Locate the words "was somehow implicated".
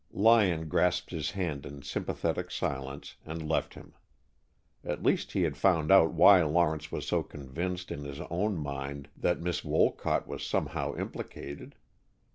10.27-11.75